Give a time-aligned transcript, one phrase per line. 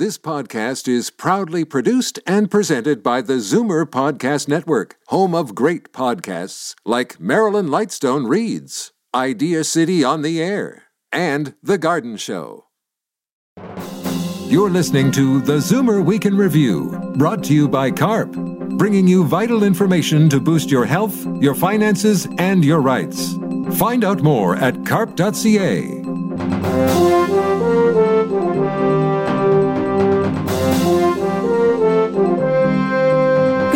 [0.00, 5.92] This podcast is proudly produced and presented by the Zoomer Podcast Network, home of great
[5.92, 12.64] podcasts like Marilyn Lightstone Reads, Idea City on the Air, and The Garden Show.
[14.46, 18.32] You're listening to the Zoomer Week in Review, brought to you by CARP,
[18.78, 23.34] bringing you vital information to boost your health, your finances, and your rights.
[23.76, 25.99] Find out more at carp.ca.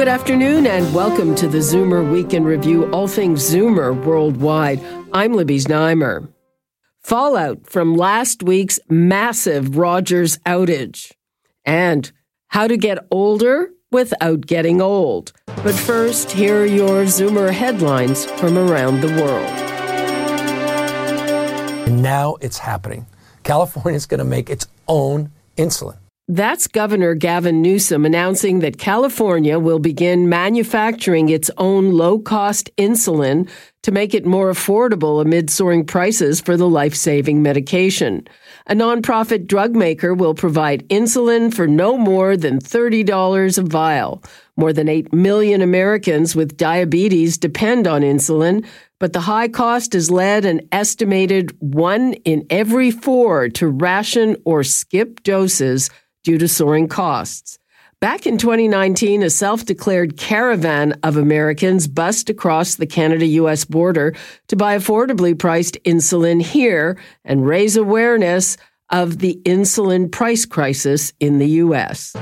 [0.04, 4.78] Good afternoon and welcome to the Zoomer Week in Review, all things Zoomer worldwide.
[5.14, 6.28] I'm Libby Znaimer.
[7.00, 11.10] Fallout from last week's massive Rogers outage
[11.64, 12.12] and
[12.48, 15.32] how to get older without getting old.
[15.46, 19.48] But first, here are your Zoomer headlines from around the world.
[21.88, 23.06] And now it's happening.
[23.42, 25.96] California is going to make its own insulin.
[26.28, 33.46] That's Governor Gavin Newsom announcing that California will begin manufacturing its own low cost insulin
[33.82, 38.26] to make it more affordable amid soaring prices for the life saving medication.
[38.66, 44.22] A nonprofit drug maker will provide insulin for no more than $30 a vial.
[44.56, 48.64] More than 8 million Americans with diabetes depend on insulin,
[48.98, 54.64] but the high cost has led an estimated one in every four to ration or
[54.64, 55.90] skip doses
[56.24, 57.58] due to soaring costs.
[58.00, 64.14] Back in 2019, a self declared caravan of Americans bussed across the Canada US border
[64.48, 68.56] to buy affordably priced insulin here and raise awareness
[68.90, 72.14] of the insulin price crisis in the US.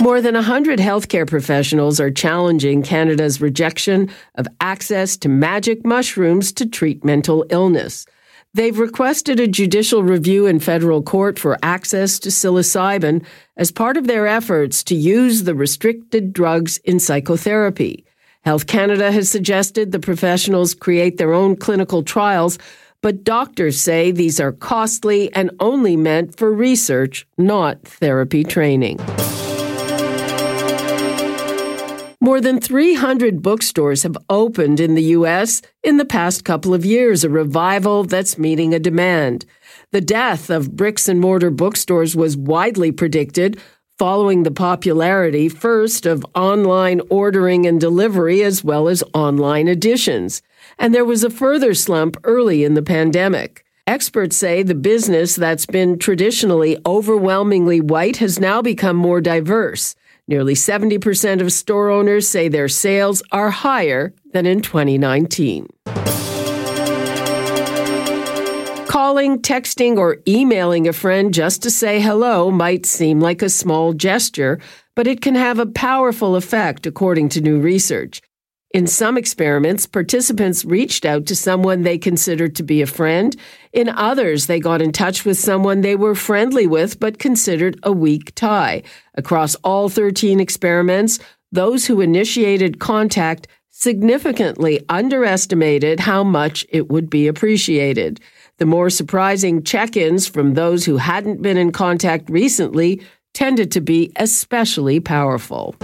[0.00, 6.66] More than 100 healthcare professionals are challenging Canada's rejection of access to magic mushrooms to
[6.66, 8.06] treat mental illness.
[8.54, 13.24] They've requested a judicial review in federal court for access to psilocybin
[13.56, 18.04] as part of their efforts to use the restricted drugs in psychotherapy.
[18.42, 22.58] Health Canada has suggested the professionals create their own clinical trials,
[23.02, 28.98] but doctors say these are costly and only meant for research, not therapy training.
[32.20, 35.62] More than 300 bookstores have opened in the U.S.
[35.84, 39.44] in the past couple of years, a revival that's meeting a demand.
[39.92, 43.60] The death of bricks and mortar bookstores was widely predicted
[43.98, 50.42] following the popularity first of online ordering and delivery as well as online editions.
[50.76, 53.64] And there was a further slump early in the pandemic.
[53.86, 59.94] Experts say the business that's been traditionally overwhelmingly white has now become more diverse.
[60.28, 65.66] Nearly 70% of store owners say their sales are higher than in 2019.
[68.86, 73.94] Calling, texting, or emailing a friend just to say hello might seem like a small
[73.94, 74.60] gesture,
[74.94, 78.20] but it can have a powerful effect, according to new research.
[78.72, 83.34] In some experiments, participants reached out to someone they considered to be a friend.
[83.72, 87.92] In others, they got in touch with someone they were friendly with but considered a
[87.92, 88.82] weak tie.
[89.14, 91.18] Across all 13 experiments,
[91.50, 98.20] those who initiated contact significantly underestimated how much it would be appreciated.
[98.58, 103.00] The more surprising check ins from those who hadn't been in contact recently
[103.32, 105.74] tended to be especially powerful.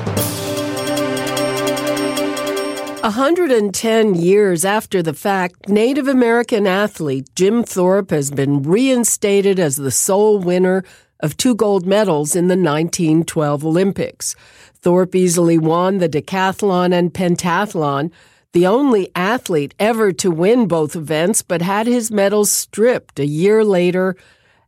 [3.05, 9.91] 110 years after the fact, Native American athlete Jim Thorpe has been reinstated as the
[9.91, 10.83] sole winner
[11.21, 14.35] of two gold medals in the 1912 Olympics.
[14.81, 18.11] Thorpe easily won the decathlon and pentathlon,
[18.53, 23.67] the only athlete ever to win both events, but had his medals stripped a year
[23.67, 24.17] later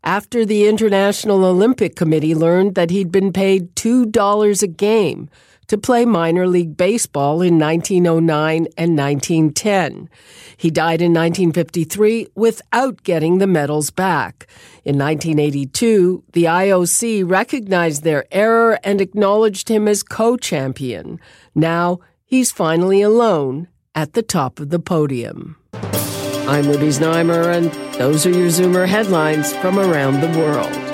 [0.05, 5.31] after the International Olympic Committee learned that he'd been paid $2 a game
[5.69, 10.09] to play minor league baseball in 1909 and 1910.
[10.57, 14.47] He died in 1953 without getting the medals back.
[14.85, 21.21] In 1982, the IOC recognized their error and acknowledged him as co-champion.
[21.55, 25.57] Now, he's finally alone at the top of the podium.
[25.73, 30.86] I'm Libby Znaimer, and those are your Zoomer headlines from around the world.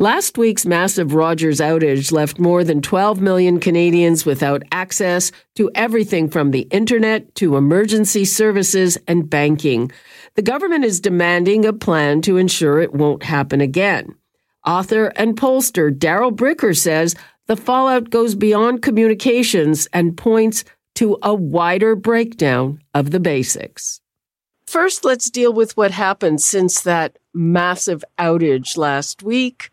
[0.00, 6.30] Last week's massive Rogers outage left more than 12 million Canadians without access to everything
[6.30, 9.92] from the internet to emergency services and banking.
[10.36, 14.14] The government is demanding a plan to ensure it won't happen again.
[14.66, 17.14] Author and pollster Darrell Bricker says
[17.46, 20.64] the fallout goes beyond communications and points
[20.94, 24.00] to a wider breakdown of the basics.
[24.66, 29.68] First, let's deal with what happened since that massive outage last week.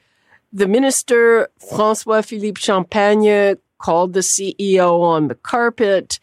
[0.53, 6.19] The minister, Francois Philippe Champagne, called the CEO on the carpet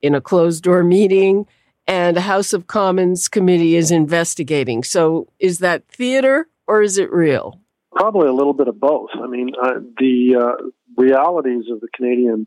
[0.00, 1.46] in a closed door meeting,
[1.86, 4.84] and a House of Commons committee is investigating.
[4.84, 7.60] So, is that theater or is it real?
[7.94, 9.10] Probably a little bit of both.
[9.14, 10.64] I mean, uh, the uh,
[10.96, 12.46] realities of the Canadian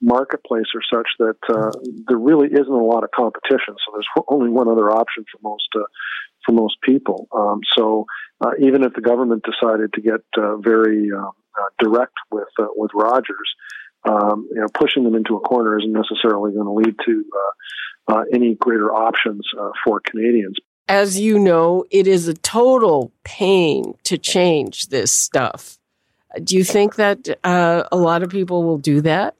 [0.00, 1.70] marketplace are such that uh,
[2.06, 3.74] there really isn't a lot of competition.
[3.86, 5.84] So there's only one other option for most uh,
[6.44, 7.26] for most people.
[7.32, 8.06] Um, so
[8.44, 12.90] uh, even if the government decided to get uh, very uh, uh, direct with with
[12.94, 13.54] Rogers,
[14.08, 17.24] um, you know, pushing them into a corner isn't necessarily going to lead to
[18.32, 19.46] any greater options
[19.84, 20.56] for Canadians.
[20.88, 25.78] As you know, it is a total pain to change this stuff.
[26.42, 29.36] Do you think that a lot of people will do that?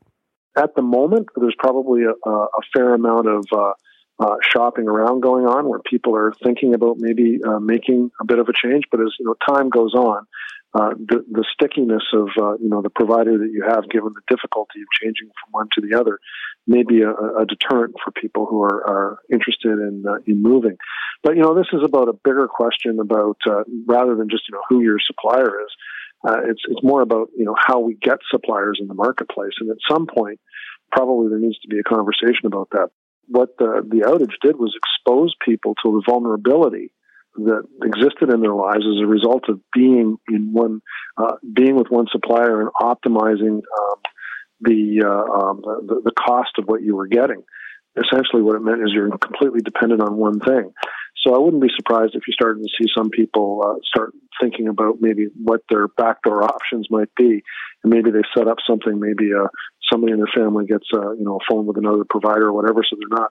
[0.56, 3.73] At the moment, there's probably a, a fair amount of uh,
[4.19, 8.39] uh, shopping around going on where people are thinking about maybe uh, making a bit
[8.39, 8.85] of a change.
[8.91, 10.27] But as you know, time goes on,
[10.75, 14.23] uh, the, the stickiness of uh, you know the provider that you have, given the
[14.29, 16.19] difficulty of changing from one to the other,
[16.67, 20.77] may be a, a deterrent for people who are, are interested in uh, in moving.
[21.23, 23.39] But you know, this is about a bigger question about
[23.87, 25.73] rather than just you know who your supplier is.
[26.26, 29.71] Uh, it's it's more about you know how we get suppliers in the marketplace, and
[29.71, 30.41] at some point,
[30.91, 32.88] probably there needs to be a conversation about that.
[33.29, 36.93] What the the outage did was expose people to the vulnerability
[37.37, 40.81] that existed in their lives as a result of being in one,
[41.17, 43.99] uh, being with one supplier and optimizing um,
[44.61, 47.43] the, uh, um, the the cost of what you were getting.
[47.97, 50.73] Essentially, what it meant is you're completely dependent on one thing.
[51.25, 54.12] So I wouldn't be surprised if you started to see some people uh, start
[54.43, 57.43] thinking about maybe what their backdoor options might be,
[57.82, 59.00] and maybe they set up something.
[59.00, 59.49] Maybe uh,
[59.91, 62.82] somebody in their family gets uh, you know a phone with another provider or whatever,
[62.88, 63.31] so they're not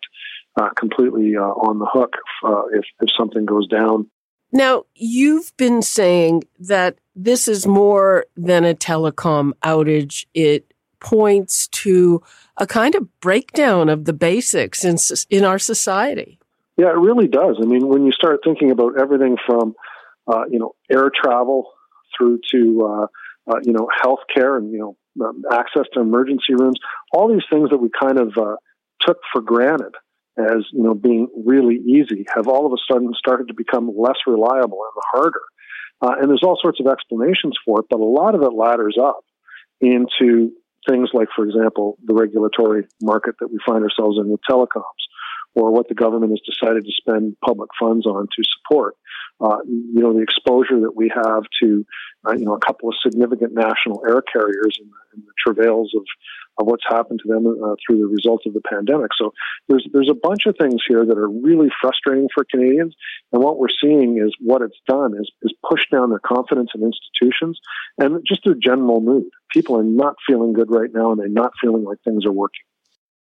[0.59, 2.13] uh, completely uh, on the hook
[2.43, 4.09] uh, if if something goes down.
[4.51, 10.25] Now you've been saying that this is more than a telecom outage.
[10.33, 12.23] It points to
[12.57, 14.97] a kind of breakdown of the basics in
[15.29, 16.39] in our society.
[16.83, 17.59] Yeah, it really does.
[17.61, 19.73] I mean, when you start thinking about everything from,
[20.27, 21.71] uh, you know, air travel
[22.17, 26.77] through to, uh, uh, you know, healthcare and, you know, um, access to emergency rooms,
[27.13, 28.57] all these things that we kind of uh,
[28.99, 29.93] took for granted
[30.37, 34.17] as, you know, being really easy have all of a sudden started to become less
[34.27, 35.41] reliable and harder.
[36.01, 38.97] Uh, and there's all sorts of explanations for it, but a lot of it ladders
[39.01, 39.23] up
[39.79, 40.51] into
[40.89, 44.83] things like, for example, the regulatory market that we find ourselves in with telecoms
[45.55, 48.95] or what the government has decided to spend public funds on to support.
[49.41, 51.85] Uh, you know, the exposure that we have to,
[52.27, 56.03] uh, you know, a couple of significant national air carriers and, and the travails of,
[56.59, 59.09] of what's happened to them uh, through the results of the pandemic.
[59.17, 59.33] So
[59.67, 62.95] there's there's a bunch of things here that are really frustrating for Canadians,
[63.31, 66.83] and what we're seeing is what it's done is is pushed down their confidence in
[66.83, 67.59] institutions
[67.97, 69.25] and just their general mood.
[69.51, 72.61] People are not feeling good right now, and they're not feeling like things are working.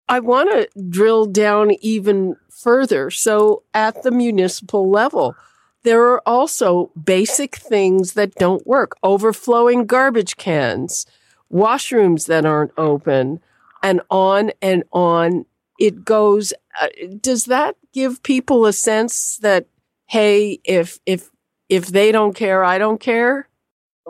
[0.08, 3.10] I want to drill down even further.
[3.10, 5.36] So, at the municipal level,
[5.82, 11.06] there are also basic things that don't work overflowing garbage cans,
[11.52, 13.40] washrooms that aren't open,
[13.82, 15.46] and on and on
[15.78, 16.52] it goes.
[16.80, 16.88] Uh,
[17.20, 19.66] does that give people a sense that,
[20.06, 21.30] hey, if, if,
[21.68, 23.48] if they don't care, I don't care?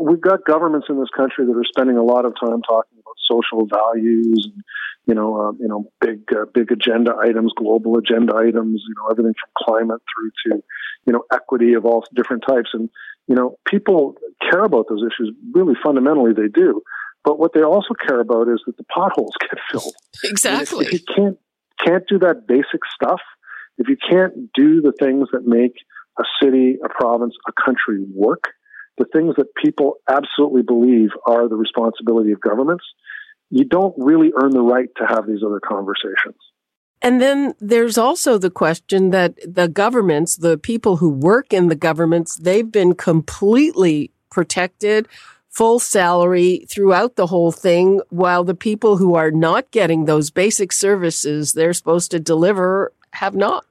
[0.01, 3.17] We've got governments in this country that are spending a lot of time talking about
[3.31, 4.63] social values and
[5.09, 9.09] you know, uh, you know, big, uh, big agenda items, global agenda items, you know,
[9.11, 10.63] everything from climate through to,
[11.07, 12.69] you know, equity of all different types.
[12.75, 12.91] And,
[13.27, 14.17] you know, people
[14.51, 15.35] care about those issues.
[15.55, 16.83] Really fundamentally, they do.
[17.25, 19.95] But what they also care about is that the potholes get filled.
[20.25, 20.87] Exactly.
[20.87, 21.39] If, if you can't,
[21.83, 23.21] can't do that basic stuff,
[23.79, 25.73] if you can't do the things that make
[26.19, 28.45] a city, a province, a country work,
[28.99, 32.85] the things that people absolutely believe are the responsibility of governments,
[33.51, 36.37] you don't really earn the right to have these other conversations.
[37.01, 41.77] And then there's also the question that the governments, the people who work in the
[41.77, 45.09] governments, they've been completely protected,
[45.49, 50.73] full salary throughout the whole thing, while the people who are not getting those basic
[50.73, 53.65] services they're supposed to deliver have not.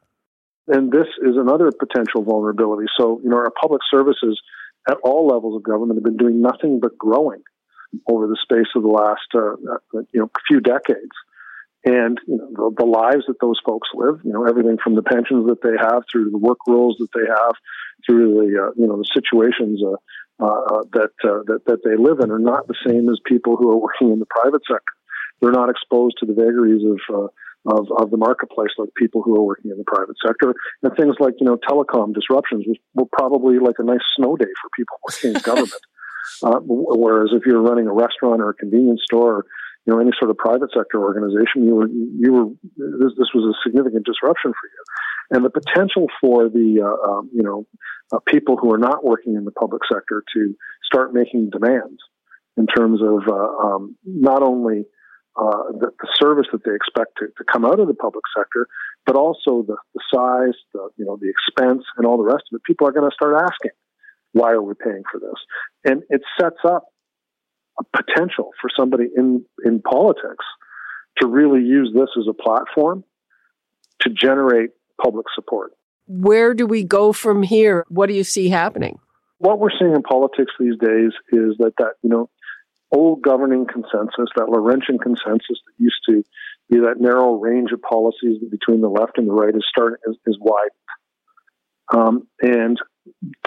[0.67, 2.87] And this is another potential vulnerability.
[2.97, 4.41] So, you know, our public services
[4.89, 7.43] at all levels of government have been doing nothing but growing
[8.07, 9.53] over the space of the last uh,
[9.97, 11.15] uh, you know few decades.
[11.85, 15.03] And you know the, the, lives that those folks live, you know everything from the
[15.03, 17.55] pensions that they have, through the work rules that they have,
[18.05, 19.95] through the uh, you know the situations uh,
[20.43, 23.71] uh that, uh, that that they live in, are not the same as people who
[23.71, 24.93] are working in the private sector.
[25.39, 27.29] They're not exposed to the vagaries of
[27.67, 30.55] of, of the marketplace, like people who are working in the private sector.
[30.83, 34.69] And things like, you know, telecom disruptions were probably like a nice snow day for
[34.75, 35.81] people working in government.
[36.43, 39.45] Uh, whereas if you're running a restaurant or a convenience store, or,
[39.85, 42.45] you know, any sort of private sector organization, you were, you were,
[42.99, 44.83] this, this was a significant disruption for you.
[45.29, 47.65] And the potential for the, uh, um, you know,
[48.11, 50.55] uh, people who are not working in the public sector to
[50.85, 51.99] start making demands
[52.55, 54.85] in terms of uh, um, not only
[55.37, 58.67] uh, the, the, service that they expect to, to, come out of the public sector,
[59.05, 62.55] but also the, the, size, the you know the expense, and all the rest of
[62.55, 62.63] it.
[62.63, 63.71] People are going to start asking,
[64.33, 65.39] "Why are we paying for this?"
[65.83, 66.85] And it sets up
[67.79, 70.45] a potential for somebody in in politics
[71.19, 73.03] to really use this as a platform
[74.01, 75.71] to generate public support.
[76.07, 77.85] Where do we go from here?
[77.89, 78.99] What do you see happening?
[79.39, 82.29] What we're seeing in politics these days is that that you know
[82.91, 86.23] old governing consensus, that Laurentian consensus that used to
[86.69, 90.17] be that narrow range of policies between the left and the right is starting is,
[90.25, 90.69] is wide.
[91.93, 92.77] Um, and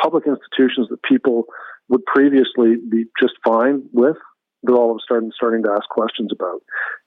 [0.00, 1.44] public institutions that people
[1.88, 4.16] would previously be just fine with,
[4.62, 6.60] they're all of a sudden starting to ask questions about.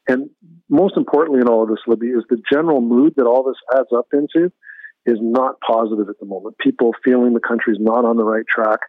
[0.08, 0.30] And
[0.70, 3.90] most importantly in all of this, Libby, is the general mood that all this adds
[3.96, 4.52] up into
[5.06, 6.58] is not positive at the moment.
[6.58, 8.80] People feeling the country's not on the right track,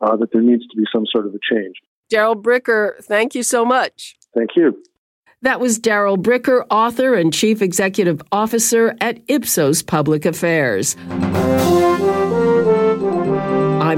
[0.00, 1.76] uh, that there needs to be some sort of a change.
[2.08, 4.16] Darrell Bricker, thank you so much.
[4.34, 4.82] Thank you.
[5.42, 10.96] That was Darrell Bricker, author and chief executive officer at Ipsos Public Affairs.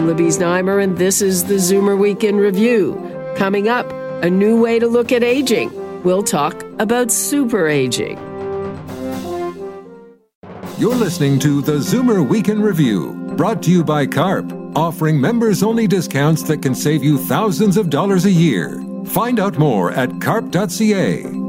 [0.02, 2.96] I'm Libby Znaimer, and this is the Zoomer Week in Review.
[3.36, 3.88] Coming up,
[4.24, 5.70] a new way to look at aging.
[6.02, 8.18] We'll talk about super aging.
[10.76, 15.62] You're listening to the Zoomer Week in Review, brought to you by CARP offering members
[15.62, 18.82] only discounts that can save you thousands of dollars a year.
[19.06, 21.41] Find out more at carp.ca.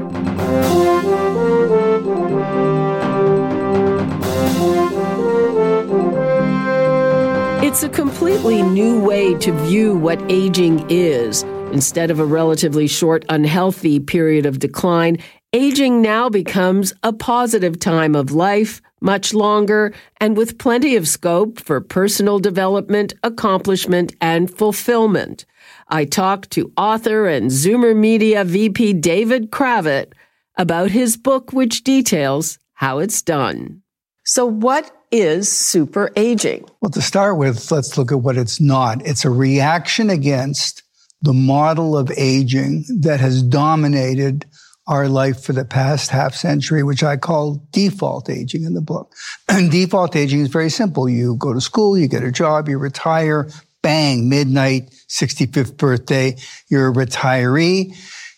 [7.64, 11.44] It's a completely new way to view what aging is.
[11.72, 15.16] Instead of a relatively short, unhealthy period of decline,
[15.54, 21.58] aging now becomes a positive time of life much longer, and with plenty of scope
[21.58, 25.46] for personal development, accomplishment, and fulfillment.
[25.88, 30.12] I talked to author and Zoomer Media VP David Cravit
[30.58, 33.80] about his book, which details how it's done.
[34.26, 36.64] So, what is super aging?
[36.80, 39.06] Well, to start with, let's look at what it's not.
[39.06, 40.82] It's a reaction against
[41.22, 44.44] the model of aging that has dominated
[44.88, 49.14] our life for the past half century, which I call default aging in the book.
[49.48, 51.08] And default aging is very simple.
[51.08, 53.48] You go to school, you get a job, you retire,
[53.82, 56.36] bang, midnight, 65th birthday,
[56.68, 57.94] you're a retiree.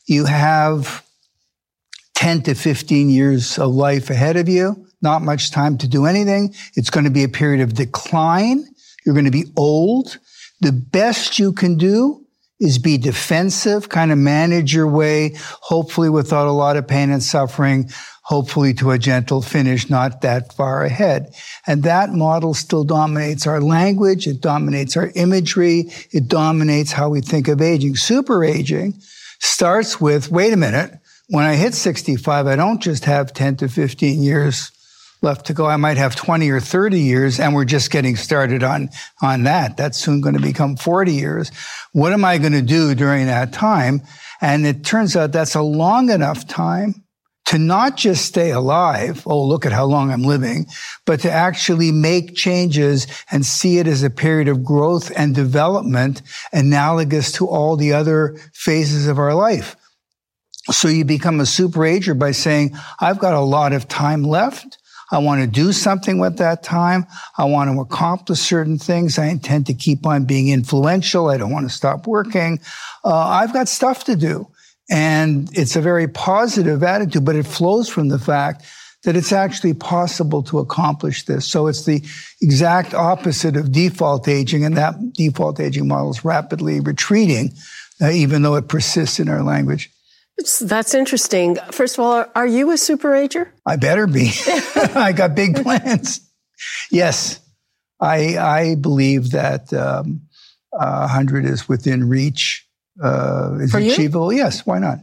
[0.06, 1.02] You have
[2.16, 6.52] 10 to 15 years of life ahead of you, not much time to do anything.
[6.74, 8.66] It's going to be a period of decline.
[9.04, 10.18] You're going to be old.
[10.60, 12.26] The best you can do
[12.58, 17.22] is be defensive, kind of manage your way, hopefully without a lot of pain and
[17.22, 17.88] suffering,
[18.22, 21.32] hopefully to a gentle finish, not that far ahead.
[21.68, 24.26] And that model still dominates our language.
[24.26, 25.92] It dominates our imagery.
[26.10, 27.94] It dominates how we think of aging.
[27.94, 28.94] Super aging
[29.38, 30.98] starts with, wait a minute,
[31.28, 34.72] when I hit 65, I don't just have 10 to 15 years
[35.22, 35.66] left to go.
[35.66, 38.90] I might have 20 or 30 years and we're just getting started on,
[39.22, 39.76] on that.
[39.76, 41.50] That's soon going to become 40 years.
[41.92, 44.02] What am I going to do during that time?
[44.40, 47.06] And it turns out that's a long enough time
[47.46, 49.22] to not just stay alive.
[49.26, 50.66] Oh, look at how long I'm living,
[51.04, 56.22] but to actually make changes and see it as a period of growth and development
[56.52, 59.76] analogous to all the other phases of our life.
[60.72, 64.78] So you become a super ager by saying, I've got a lot of time left.
[65.12, 67.06] I want to do something with that time.
[67.38, 69.18] I want to accomplish certain things.
[69.18, 71.28] I intend to keep on being influential.
[71.28, 72.60] I don't want to stop working.
[73.04, 74.48] Uh, I've got stuff to do.
[74.90, 78.64] And it's a very positive attitude, but it flows from the fact
[79.04, 81.46] that it's actually possible to accomplish this.
[81.46, 82.02] So it's the
[82.42, 87.52] exact opposite of default aging, and that default aging model is rapidly retreating,
[88.00, 89.90] uh, even though it persists in our language.
[90.60, 91.56] That's interesting.
[91.70, 93.52] First of all, are you a super ager?
[93.64, 94.30] I better be.
[94.94, 96.20] I got big plans.
[96.90, 97.40] Yes,
[98.00, 100.22] I I believe that um,
[100.78, 102.66] uh, 100 is within reach.
[103.02, 104.32] Uh, is For achievable?
[104.32, 104.38] You?
[104.38, 104.66] Yes.
[104.66, 105.00] Why not?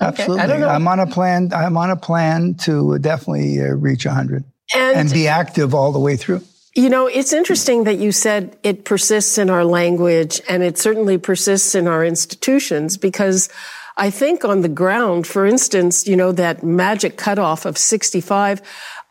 [0.00, 0.44] Absolutely.
[0.44, 1.52] Okay, I'm on a plan.
[1.54, 5.98] I'm on a plan to definitely uh, reach 100 and, and be active all the
[5.98, 6.42] way through.
[6.74, 11.16] You know, it's interesting that you said it persists in our language and it certainly
[11.16, 13.48] persists in our institutions because
[13.96, 18.60] I think on the ground, for instance, you know, that magic cutoff of 65,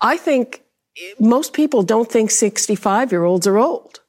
[0.01, 0.61] I think
[1.19, 3.99] most people don't think 65 year olds are old.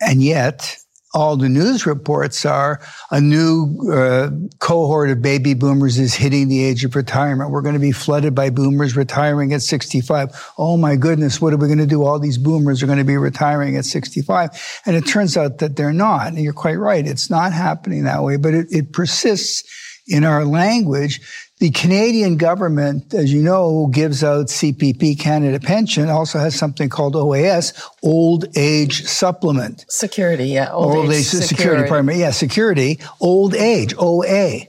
[0.00, 0.76] And yet,
[1.14, 6.64] all the news reports are a new uh, cohort of baby boomers is hitting the
[6.64, 7.50] age of retirement.
[7.50, 10.52] We're going to be flooded by boomers retiring at 65.
[10.56, 12.02] Oh my goodness, what are we going to do?
[12.02, 14.82] All these boomers are going to be retiring at 65.
[14.86, 16.28] And it turns out that they're not.
[16.28, 17.06] And you're quite right.
[17.06, 19.64] It's not happening that way, but it, it persists
[20.06, 21.20] in our language
[21.62, 27.14] the Canadian government, as you know, gives out CPP Canada Pension, also has something called
[27.14, 29.84] OAS, Old Age Supplement.
[29.88, 30.72] Security, yeah.
[30.72, 31.54] Old, old age, age security.
[31.54, 34.62] security, pardon Yeah, security, old age, OA.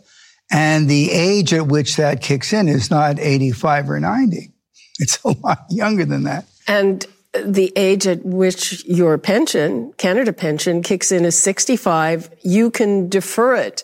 [0.51, 4.53] And the age at which that kicks in is not 85 or 90.
[4.99, 6.45] It's a lot younger than that.
[6.67, 7.07] And
[7.43, 12.29] the age at which your pension, Canada pension, kicks in is 65.
[12.43, 13.83] You can defer it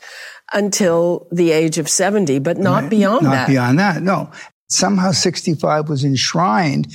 [0.54, 2.90] until the age of 70, but not right.
[2.90, 3.40] beyond not that.
[3.42, 4.32] Not beyond that, no.
[4.68, 6.88] Somehow 65 was enshrined,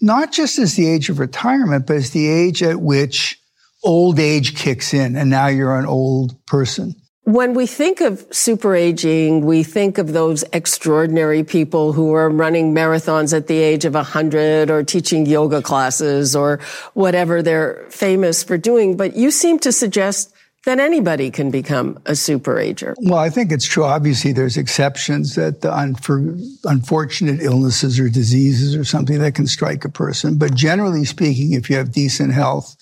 [0.00, 3.38] not just as the age of retirement, but as the age at which
[3.82, 6.94] old age kicks in, and now you're an old person.
[7.24, 12.74] When we think of super aging, we think of those extraordinary people who are running
[12.74, 16.58] marathons at the age of 100 or teaching yoga classes or
[16.94, 18.96] whatever they're famous for doing.
[18.96, 22.94] But you seem to suggest that anybody can become a super ager.
[23.00, 23.84] Well, I think it's true.
[23.84, 29.84] Obviously, there's exceptions that the unfor- unfortunate illnesses or diseases or something that can strike
[29.84, 30.38] a person.
[30.38, 32.76] But generally speaking, if you have decent health,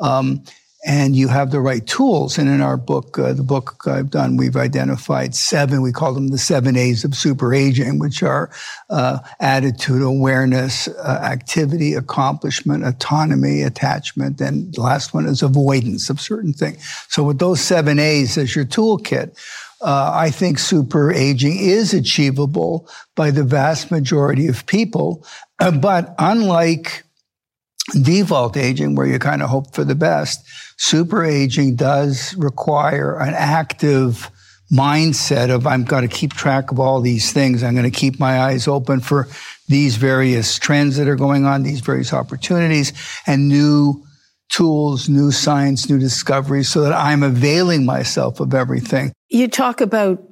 [0.00, 0.42] um,
[0.84, 2.38] and you have the right tools.
[2.38, 5.82] And in our book, uh, the book I've done, we've identified seven.
[5.82, 8.50] We call them the seven A's of super aging, which are
[8.88, 16.20] uh, attitude, awareness, uh, activity, accomplishment, autonomy, attachment, and the last one is avoidance of
[16.20, 16.82] certain things.
[17.08, 19.36] So with those seven A's as your toolkit.
[19.82, 25.24] Uh, I think super aging is achievable by the vast majority of people.
[25.80, 27.04] But unlike
[28.02, 30.46] default aging, where you kind of hope for the best,
[30.78, 34.30] super aging does require an active
[34.72, 37.62] mindset of I'm going to keep track of all these things.
[37.62, 39.26] I'm going to keep my eyes open for
[39.68, 42.92] these various trends that are going on, these various opportunities
[43.26, 44.04] and new
[44.48, 49.12] tools, new science, new discoveries so that I'm availing myself of everything.
[49.28, 50.22] You talk about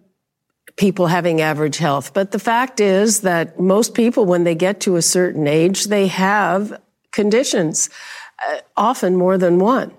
[0.77, 4.97] people having average health, but the fact is that most people, when they get to
[4.97, 6.81] a certain age, they have
[7.13, 7.91] conditions,
[8.47, 9.93] uh, often more than one.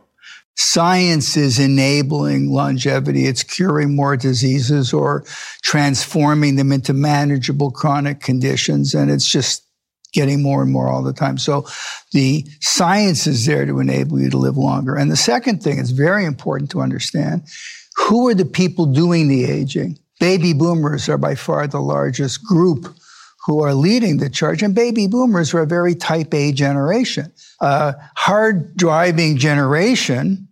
[0.56, 3.26] Science is enabling longevity.
[3.26, 5.24] It's curing more diseases or
[5.64, 8.94] transforming them into manageable chronic conditions.
[8.94, 9.66] And it's just
[10.14, 11.38] getting more and more all the time.
[11.38, 11.66] So
[12.12, 14.96] the science is there to enable you to live longer.
[14.96, 17.44] And the second thing is very important to understand.
[18.08, 19.98] Who are the people doing the aging?
[20.20, 22.94] Baby boomers are by far the largest group
[23.50, 24.62] who are leading the charge.
[24.62, 30.48] And baby boomers are a very type A generation, a hard driving generation.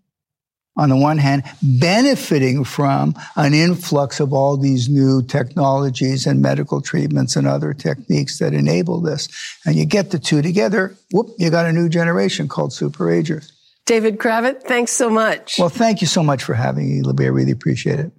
[0.78, 6.82] On the one hand, benefiting from an influx of all these new technologies and medical
[6.82, 9.28] treatments and other techniques that enable this.
[9.64, 13.54] And you get the two together, whoop, you got a new generation called super agers.
[13.86, 15.60] David Cravit, thanks so much.
[15.60, 17.26] Well, thank you so much for having me, Libby.
[17.26, 18.12] I really appreciate it.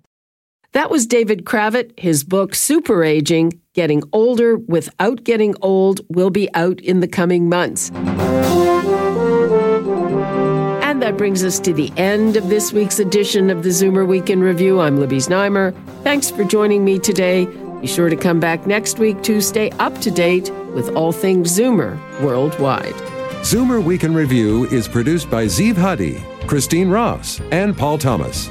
[0.73, 1.99] That was David Cravit.
[1.99, 7.49] His book, Super Aging Getting Older Without Getting Old, will be out in the coming
[7.49, 7.91] months.
[10.85, 14.29] And that brings us to the end of this week's edition of the Zoomer Week
[14.29, 14.81] in Review.
[14.81, 15.75] I'm Libby Znaimer.
[16.03, 17.47] Thanks for joining me today.
[17.81, 21.57] Be sure to come back next week to stay up to date with all things
[21.57, 22.95] Zoomer worldwide.
[23.43, 28.51] Zoomer Week in Review is produced by Zeev Huddy, Christine Ross, and Paul Thomas.